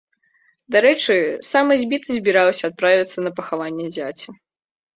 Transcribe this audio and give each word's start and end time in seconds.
Дарэчы, 0.75 1.17
сам 1.49 1.65
збіты 1.83 2.09
збіраўся 2.21 2.63
адправіцца 2.73 3.17
на 3.29 3.35
пахаванне 3.43 3.87
зяця. 3.97 4.29